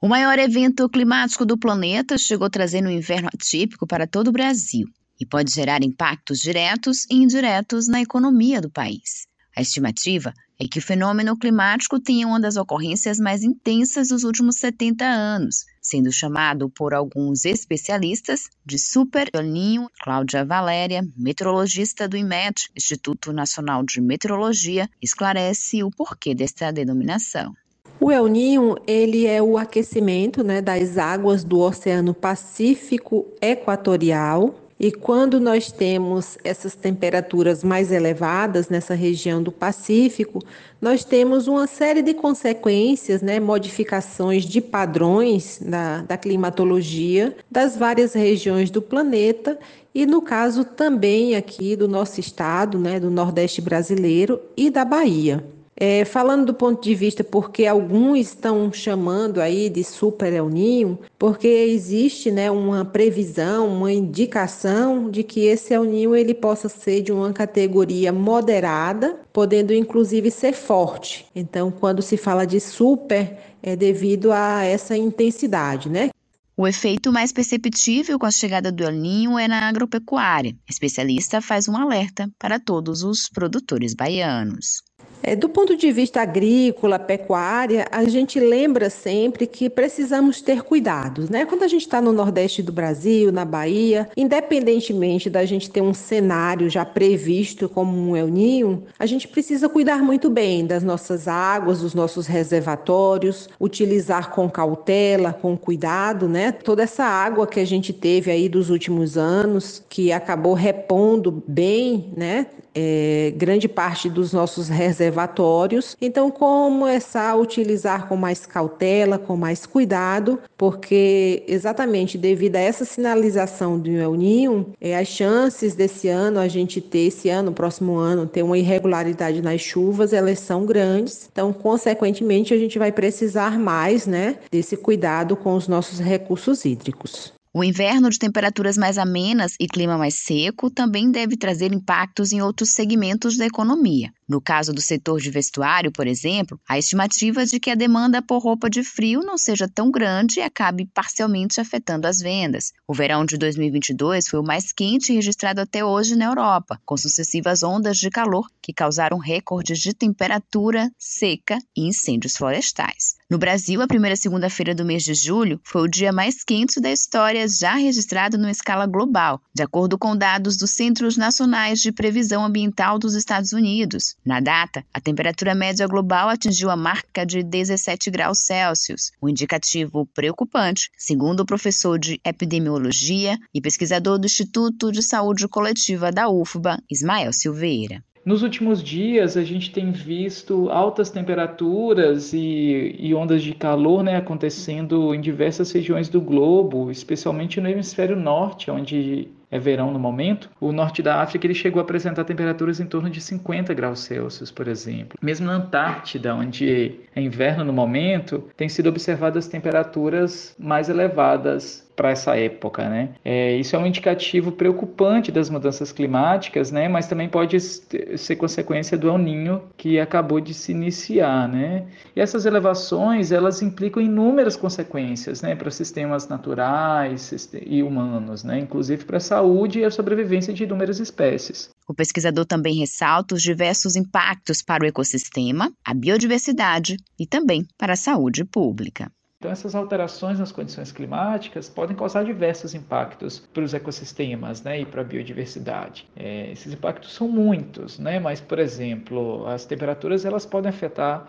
O 0.00 0.06
maior 0.06 0.38
evento 0.38 0.88
climático 0.88 1.44
do 1.44 1.58
planeta 1.58 2.16
chegou 2.16 2.48
trazendo 2.48 2.88
um 2.88 2.92
inverno 2.92 3.28
atípico 3.34 3.84
para 3.84 4.06
todo 4.06 4.28
o 4.28 4.32
Brasil 4.32 4.86
e 5.20 5.26
pode 5.26 5.52
gerar 5.52 5.82
impactos 5.82 6.38
diretos 6.38 7.04
e 7.10 7.16
indiretos 7.16 7.88
na 7.88 8.00
economia 8.00 8.60
do 8.60 8.70
país. 8.70 9.26
A 9.56 9.60
estimativa 9.60 10.32
é 10.56 10.68
que 10.68 10.78
o 10.78 10.82
fenômeno 10.82 11.36
climático 11.36 11.98
tenha 11.98 12.28
uma 12.28 12.38
das 12.38 12.56
ocorrências 12.56 13.18
mais 13.18 13.42
intensas 13.42 14.10
dos 14.10 14.22
últimos 14.22 14.58
70 14.58 15.04
anos, 15.04 15.64
sendo 15.82 16.12
chamado 16.12 16.70
por 16.70 16.94
alguns 16.94 17.44
especialistas 17.44 18.42
de 18.64 18.78
Super 18.78 19.28
Ninho. 19.42 19.90
Cláudia 20.00 20.44
Valéria, 20.44 21.02
meteorologista 21.16 22.08
do 22.08 22.16
IMET, 22.16 22.70
Instituto 22.76 23.32
Nacional 23.32 23.82
de 23.84 24.00
Meteorologia, 24.00 24.88
esclarece 25.02 25.82
o 25.82 25.90
porquê 25.90 26.36
desta 26.36 26.70
denominação. 26.70 27.52
O 28.00 28.12
El 28.12 28.28
Ninho, 28.28 28.76
ele 28.86 29.26
é 29.26 29.42
o 29.42 29.58
aquecimento 29.58 30.44
né, 30.44 30.62
das 30.62 30.96
águas 30.96 31.42
do 31.42 31.58
Oceano 31.58 32.14
Pacífico 32.14 33.26
Equatorial. 33.40 34.54
E 34.78 34.92
quando 34.92 35.40
nós 35.40 35.72
temos 35.72 36.38
essas 36.44 36.76
temperaturas 36.76 37.64
mais 37.64 37.90
elevadas 37.90 38.68
nessa 38.68 38.94
região 38.94 39.42
do 39.42 39.50
Pacífico, 39.50 40.38
nós 40.80 41.04
temos 41.04 41.48
uma 41.48 41.66
série 41.66 42.00
de 42.00 42.14
consequências, 42.14 43.20
né, 43.20 43.40
modificações 43.40 44.44
de 44.44 44.60
padrões 44.60 45.58
da, 45.60 46.02
da 46.02 46.16
climatologia 46.16 47.36
das 47.50 47.76
várias 47.76 48.12
regiões 48.12 48.70
do 48.70 48.80
planeta 48.80 49.58
e, 49.92 50.06
no 50.06 50.22
caso, 50.22 50.64
também 50.64 51.34
aqui 51.34 51.74
do 51.74 51.88
nosso 51.88 52.20
estado, 52.20 52.78
né, 52.78 53.00
do 53.00 53.10
Nordeste 53.10 53.60
brasileiro 53.60 54.40
e 54.56 54.70
da 54.70 54.84
Bahia. 54.84 55.57
É, 55.80 56.04
falando 56.04 56.46
do 56.46 56.54
ponto 56.54 56.82
de 56.82 56.92
vista 56.92 57.22
porque 57.22 57.64
alguns 57.64 58.18
estão 58.18 58.72
chamando 58.72 59.40
aí 59.40 59.70
de 59.70 59.84
super 59.84 60.32
El 60.32 60.48
Ninho, 60.48 60.98
porque 61.16 61.46
existe 61.46 62.32
né, 62.32 62.50
uma 62.50 62.84
previsão, 62.84 63.68
uma 63.68 63.92
indicação 63.92 65.08
de 65.08 65.22
que 65.22 65.46
esse 65.46 65.72
El 65.72 65.84
Ninho 65.84 66.16
ele 66.16 66.34
possa 66.34 66.68
ser 66.68 67.02
de 67.02 67.12
uma 67.12 67.32
categoria 67.32 68.12
moderada, 68.12 69.20
podendo 69.32 69.72
inclusive 69.72 70.32
ser 70.32 70.52
forte. 70.52 71.26
Então, 71.32 71.70
quando 71.70 72.02
se 72.02 72.16
fala 72.16 72.44
de 72.44 72.58
super, 72.58 73.38
é 73.62 73.76
devido 73.76 74.32
a 74.32 74.64
essa 74.64 74.96
intensidade, 74.96 75.88
né? 75.88 76.10
O 76.56 76.66
efeito 76.66 77.12
mais 77.12 77.30
perceptível 77.30 78.18
com 78.18 78.26
a 78.26 78.32
chegada 78.32 78.72
do 78.72 78.82
El 78.82 78.90
Ninho 78.90 79.38
é 79.38 79.46
na 79.46 79.68
agropecuária. 79.68 80.56
A 80.68 80.72
especialista 80.72 81.40
faz 81.40 81.68
um 81.68 81.76
alerta 81.76 82.28
para 82.36 82.58
todos 82.58 83.04
os 83.04 83.28
produtores 83.28 83.94
baianos. 83.94 84.87
É, 85.22 85.34
do 85.34 85.48
ponto 85.48 85.76
de 85.76 85.90
vista 85.90 86.22
agrícola, 86.22 86.98
pecuária, 86.98 87.86
a 87.90 88.04
gente 88.04 88.38
lembra 88.38 88.88
sempre 88.88 89.46
que 89.46 89.68
precisamos 89.68 90.40
ter 90.40 90.62
cuidados, 90.62 91.28
né? 91.28 91.44
Quando 91.44 91.64
a 91.64 91.68
gente 91.68 91.82
está 91.82 92.00
no 92.00 92.12
Nordeste 92.12 92.62
do 92.62 92.72
Brasil, 92.72 93.32
na 93.32 93.44
Bahia, 93.44 94.08
independentemente 94.16 95.28
da 95.28 95.44
gente 95.44 95.70
ter 95.70 95.82
um 95.82 95.92
cenário 95.92 96.70
já 96.70 96.84
previsto 96.84 97.68
como 97.68 97.96
um 97.96 98.16
El 98.16 98.28
Ninho, 98.28 98.84
a 98.98 99.06
gente 99.06 99.26
precisa 99.26 99.68
cuidar 99.68 100.02
muito 100.02 100.30
bem 100.30 100.66
das 100.66 100.82
nossas 100.82 101.26
águas, 101.26 101.80
dos 101.80 101.94
nossos 101.94 102.26
reservatórios, 102.26 103.48
utilizar 103.60 104.30
com 104.30 104.48
cautela, 104.48 105.32
com 105.32 105.56
cuidado, 105.56 106.28
né? 106.28 106.52
Toda 106.52 106.82
essa 106.82 107.04
água 107.04 107.46
que 107.46 107.60
a 107.60 107.66
gente 107.66 107.92
teve 107.92 108.30
aí 108.30 108.48
dos 108.48 108.70
últimos 108.70 109.18
anos, 109.18 109.82
que 109.88 110.12
acabou 110.12 110.54
repondo 110.54 111.42
bem, 111.46 112.12
né? 112.16 112.46
É, 112.74 113.32
grande 113.36 113.66
parte 113.66 114.08
dos 114.08 114.32
nossos 114.32 114.68
reservatórios 114.68 115.07
reservatórios. 115.08 115.96
Então, 116.00 116.30
como 116.30 116.86
essa 116.86 117.34
utilizar 117.34 118.06
com 118.08 118.16
mais 118.16 118.46
cautela, 118.46 119.18
com 119.18 119.36
mais 119.36 119.66
cuidado, 119.66 120.38
porque 120.56 121.42
exatamente 121.46 122.18
devido 122.18 122.56
a 122.56 122.60
essa 122.60 122.84
sinalização 122.84 123.78
do 123.78 123.90
El 123.90 124.14
Ninho, 124.14 124.66
é, 124.80 124.96
as 124.96 125.08
chances 125.08 125.74
desse 125.74 126.08
ano 126.08 126.38
a 126.38 126.48
gente 126.48 126.80
ter 126.80 127.06
esse 127.08 127.28
ano, 127.28 127.52
próximo 127.52 127.96
ano, 127.96 128.26
ter 128.26 128.42
uma 128.42 128.58
irregularidade 128.58 129.42
nas 129.42 129.60
chuvas, 129.60 130.12
elas 130.12 130.38
são 130.38 130.64
grandes. 130.64 131.28
Então, 131.32 131.52
consequentemente, 131.52 132.52
a 132.54 132.58
gente 132.58 132.78
vai 132.78 132.92
precisar 132.92 133.58
mais, 133.58 134.06
né, 134.06 134.36
desse 134.50 134.76
cuidado 134.76 135.36
com 135.36 135.54
os 135.54 135.66
nossos 135.66 135.98
recursos 135.98 136.64
hídricos. 136.64 137.37
O 137.58 137.64
inverno 137.64 138.08
de 138.08 138.20
temperaturas 138.20 138.78
mais 138.78 138.98
amenas 138.98 139.56
e 139.58 139.66
clima 139.66 139.98
mais 139.98 140.14
seco 140.14 140.70
também 140.70 141.10
deve 141.10 141.36
trazer 141.36 141.72
impactos 141.72 142.30
em 142.30 142.40
outros 142.40 142.70
segmentos 142.70 143.36
da 143.36 143.46
economia. 143.46 144.12
No 144.28 144.40
caso 144.40 144.72
do 144.72 144.80
setor 144.80 145.18
de 145.20 145.28
vestuário, 145.28 145.90
por 145.90 146.06
exemplo, 146.06 146.60
há 146.68 146.78
estimativas 146.78 147.50
de 147.50 147.58
que 147.58 147.70
a 147.70 147.74
demanda 147.74 148.22
por 148.22 148.38
roupa 148.38 148.70
de 148.70 148.84
frio 148.84 149.22
não 149.22 149.36
seja 149.36 149.66
tão 149.66 149.90
grande 149.90 150.38
e 150.38 150.42
acabe 150.42 150.86
parcialmente 150.94 151.60
afetando 151.60 152.06
as 152.06 152.20
vendas. 152.20 152.72
O 152.86 152.94
verão 152.94 153.24
de 153.24 153.36
2022 153.36 154.28
foi 154.28 154.38
o 154.38 154.44
mais 154.44 154.70
quente 154.70 155.12
registrado 155.12 155.60
até 155.60 155.84
hoje 155.84 156.14
na 156.14 156.26
Europa, 156.26 156.80
com 156.86 156.96
sucessivas 156.96 157.64
ondas 157.64 157.96
de 157.96 158.08
calor 158.08 158.46
que 158.62 158.72
causaram 158.72 159.18
recordes 159.18 159.80
de 159.80 159.92
temperatura, 159.92 160.88
seca 160.96 161.58
e 161.76 161.88
incêndios 161.88 162.36
florestais. 162.36 163.16
No 163.30 163.36
Brasil, 163.36 163.82
a 163.82 163.86
primeira 163.86 164.16
segunda-feira 164.16 164.74
do 164.74 164.86
mês 164.86 165.02
de 165.02 165.12
julho 165.12 165.60
foi 165.62 165.82
o 165.82 165.88
dia 165.88 166.10
mais 166.10 166.42
quente 166.42 166.80
da 166.80 166.90
história 166.90 167.46
já 167.46 167.74
registrado 167.74 168.38
numa 168.38 168.50
escala 168.50 168.86
global, 168.86 169.42
de 169.54 169.62
acordo 169.62 169.98
com 169.98 170.16
dados 170.16 170.56
dos 170.56 170.70
Centros 170.70 171.18
Nacionais 171.18 171.78
de 171.80 171.92
Previsão 171.92 172.42
Ambiental 172.42 172.98
dos 172.98 173.14
Estados 173.14 173.52
Unidos. 173.52 174.16
Na 174.24 174.40
data, 174.40 174.82
a 174.94 174.98
temperatura 174.98 175.54
média 175.54 175.86
global 175.86 176.30
atingiu 176.30 176.70
a 176.70 176.76
marca 176.76 177.26
de 177.26 177.42
17 177.42 178.10
graus 178.10 178.38
Celsius, 178.38 179.12
um 179.22 179.28
indicativo 179.28 180.06
preocupante, 180.14 180.90
segundo 180.96 181.40
o 181.40 181.46
professor 181.46 181.98
de 181.98 182.18
epidemiologia 182.24 183.38
e 183.52 183.60
pesquisador 183.60 184.18
do 184.18 184.24
Instituto 184.24 184.90
de 184.90 185.02
Saúde 185.02 185.46
Coletiva 185.46 186.10
da 186.10 186.30
UFBA, 186.30 186.82
Ismael 186.90 187.34
Silveira. 187.34 188.02
Nos 188.24 188.42
últimos 188.42 188.82
dias, 188.82 189.36
a 189.36 189.42
gente 189.42 189.70
tem 189.70 189.90
visto 189.90 190.68
altas 190.70 191.08
temperaturas 191.10 192.32
e, 192.32 192.94
e, 192.98 193.14
ondas 193.14 193.42
de 193.42 193.54
calor 193.54 194.02
né, 194.02 194.16
acontecendo 194.16 195.14
em 195.14 195.20
diversas 195.20 195.72
regiões 195.72 196.08
do 196.08 196.20
globo, 196.20 196.90
especialmente 196.90 197.60
no 197.60 197.68
hemisfério 197.68 198.16
norte, 198.16 198.70
onde 198.70 199.28
é 199.50 199.58
verão 199.58 199.92
no 199.92 199.98
momento, 199.98 200.50
o 200.60 200.72
norte 200.72 201.02
da 201.02 201.20
África 201.20 201.46
ele 201.46 201.54
chegou 201.54 201.80
a 201.80 201.82
apresentar 201.82 202.24
temperaturas 202.24 202.80
em 202.80 202.86
torno 202.86 203.08
de 203.08 203.20
50 203.20 203.72
graus 203.74 204.00
Celsius, 204.00 204.50
por 204.50 204.68
exemplo. 204.68 205.18
Mesmo 205.22 205.46
na 205.46 205.54
Antártida, 205.54 206.34
onde 206.34 207.00
é 207.14 207.20
inverno 207.20 207.64
no 207.64 207.72
momento, 207.72 208.44
tem 208.56 208.68
sido 208.68 208.88
observadas 208.88 209.48
temperaturas 209.48 210.54
mais 210.58 210.88
elevadas 210.88 211.88
para 211.98 212.10
essa 212.10 212.36
época, 212.36 212.88
né? 212.88 213.08
É, 213.24 213.56
isso 213.56 213.74
é 213.74 213.78
um 213.78 213.84
indicativo 213.84 214.52
preocupante 214.52 215.32
das 215.32 215.50
mudanças 215.50 215.90
climáticas, 215.90 216.70
né? 216.70 216.86
Mas 216.86 217.08
também 217.08 217.28
pode 217.28 217.58
ser 217.58 218.36
consequência 218.36 218.96
do 218.96 219.08
El 219.08 219.18
Ninho 219.18 219.62
que 219.76 219.98
acabou 219.98 220.38
de 220.38 220.54
se 220.54 220.70
iniciar, 220.70 221.48
né? 221.48 221.86
E 222.14 222.20
essas 222.20 222.46
elevações 222.46 223.32
elas 223.32 223.62
implicam 223.62 224.00
inúmeras 224.00 224.54
consequências, 224.54 225.42
né? 225.42 225.56
Para 225.56 225.72
sistemas 225.72 226.28
naturais 226.28 227.50
e 227.66 227.82
humanos, 227.82 228.44
né? 228.44 228.60
Inclusive 228.60 229.04
para 229.04 229.16
a 229.16 229.20
saúde 229.38 229.78
e 229.78 229.84
a 229.84 229.90
sobrevivência 229.90 230.52
de 230.52 230.64
inúmeras 230.64 230.98
espécies. 230.98 231.70
O 231.88 231.94
pesquisador 231.94 232.44
também 232.44 232.74
ressalta 232.74 233.34
os 233.34 233.42
diversos 233.42 233.94
impactos 233.94 234.62
para 234.62 234.84
o 234.84 234.86
ecossistema, 234.86 235.72
a 235.84 235.94
biodiversidade 235.94 236.96
e 237.18 237.26
também 237.26 237.64
para 237.78 237.92
a 237.92 237.96
saúde 237.96 238.44
pública. 238.44 239.10
Então, 239.40 239.52
essas 239.52 239.76
alterações 239.76 240.40
nas 240.40 240.50
condições 240.50 240.90
climáticas 240.90 241.68
podem 241.68 241.94
causar 241.94 242.24
diversos 242.24 242.74
impactos 242.74 243.38
para 243.38 243.62
os 243.62 243.72
ecossistemas 243.72 244.64
né, 244.64 244.80
e 244.80 244.84
para 244.84 245.02
a 245.02 245.04
biodiversidade. 245.04 246.08
É, 246.16 246.50
esses 246.50 246.72
impactos 246.72 247.14
são 247.14 247.28
muitos, 247.28 248.00
né, 248.00 248.18
mas, 248.18 248.40
por 248.40 248.58
exemplo, 248.58 249.46
as 249.46 249.64
temperaturas 249.64 250.24
elas 250.24 250.44
podem 250.44 250.70
afetar 250.70 251.28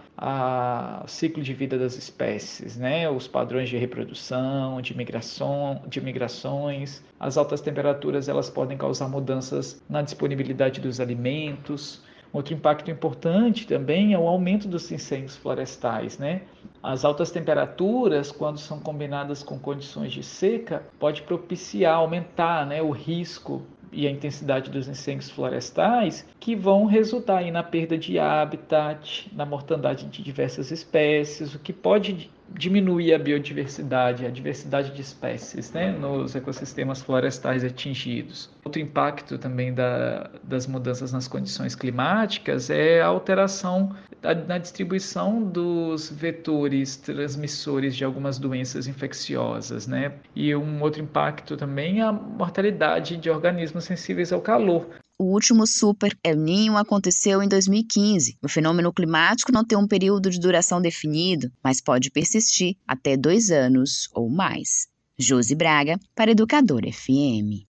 o 1.03 1.07
ciclo 1.07 1.43
de 1.43 1.53
vida 1.53 1.77
das 1.77 1.95
espécies, 1.97 2.75
né, 2.75 3.07
os 3.07 3.27
padrões 3.27 3.69
de 3.69 3.77
reprodução, 3.77 4.81
de, 4.81 4.97
migração, 4.97 5.83
de 5.87 6.01
migrações. 6.01 7.03
As 7.19 7.37
altas 7.37 7.61
temperaturas 7.61 8.27
elas 8.27 8.49
podem 8.49 8.75
causar 8.75 9.07
mudanças 9.07 9.83
na 9.87 10.01
disponibilidade 10.01 10.81
dos 10.81 10.99
alimentos, 10.99 12.01
Outro 12.31 12.53
impacto 12.53 12.91
importante 12.91 13.65
também 13.65 14.13
é 14.13 14.19
o 14.19 14.27
aumento 14.27 14.67
dos 14.67 14.91
incêndios 14.91 15.35
florestais, 15.35 16.19
né? 16.19 16.43
As 16.81 17.03
altas 17.03 17.31
temperaturas, 17.31 18.31
quando 18.31 18.59
são 18.59 18.79
combinadas 18.79 19.41
com 19.41 19.57
condições 19.57 20.13
de 20.13 20.23
seca, 20.23 20.83
pode 20.99 21.23
propiciar, 21.23 21.95
aumentar 21.95 22.65
né, 22.65 22.81
o 22.81 22.91
risco 22.91 23.63
e 23.91 24.07
a 24.07 24.11
intensidade 24.11 24.69
dos 24.69 24.87
incêndios 24.87 25.31
florestais, 25.31 26.25
que 26.39 26.55
vão 26.55 26.85
resultar 26.85 27.39
aí 27.39 27.51
na 27.51 27.63
perda 27.63 27.97
de 27.97 28.19
habitat, 28.19 29.29
na 29.33 29.45
mortandade 29.45 30.05
de 30.05 30.21
diversas 30.21 30.71
espécies, 30.71 31.55
o 31.55 31.59
que 31.59 31.73
pode 31.73 32.29
diminuir 32.53 33.13
a 33.13 33.19
biodiversidade, 33.19 34.25
a 34.25 34.29
diversidade 34.29 34.91
de 34.91 35.01
espécies 35.01 35.71
né, 35.71 35.91
nos 35.91 36.35
ecossistemas 36.35 37.01
florestais 37.01 37.63
atingidos. 37.63 38.49
Outro 38.63 38.81
impacto 38.81 39.37
também 39.37 39.73
da, 39.73 40.29
das 40.43 40.67
mudanças 40.67 41.11
nas 41.11 41.27
condições 41.27 41.75
climáticas 41.75 42.69
é 42.69 43.01
a 43.01 43.07
alteração 43.07 43.95
da, 44.21 44.33
na 44.33 44.57
distribuição 44.57 45.41
dos 45.43 46.09
vetores 46.09 46.95
transmissores 46.95 47.95
de 47.95 48.03
algumas 48.03 48.37
doenças 48.37 48.87
infecciosas. 48.87 49.87
Né? 49.87 50.13
E 50.35 50.55
um 50.55 50.81
outro 50.81 51.01
impacto 51.01 51.55
também 51.55 51.99
é 51.99 52.03
a 52.03 52.11
mortalidade 52.11 53.17
de 53.17 53.29
organismos 53.29 53.85
sensíveis 53.85 54.31
ao 54.33 54.41
calor. 54.41 54.87
O 55.21 55.33
último 55.33 55.67
Super 55.67 56.17
El 56.23 56.37
Ninho 56.37 56.77
aconteceu 56.77 57.43
em 57.43 57.47
2015. 57.49 58.37
O 58.41 58.47
fenômeno 58.47 58.93
climático 58.93 59.51
não 59.51 59.65
tem 59.65 59.77
um 59.77 59.85
período 59.85 60.29
de 60.29 60.39
duração 60.39 60.81
definido, 60.81 61.51
mas 61.61 61.81
pode 61.81 62.09
persistir 62.09 62.77
até 62.87 63.17
dois 63.17 63.51
anos 63.51 64.07
ou 64.13 64.29
mais. 64.29 64.87
Josi 65.17 65.55
Braga, 65.55 65.99
para 66.15 66.31
Educador 66.31 66.83
FM. 66.89 67.67